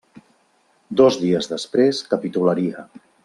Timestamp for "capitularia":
2.15-2.87